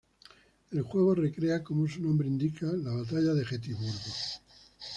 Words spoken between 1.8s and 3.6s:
su nombre indica, la Batalla de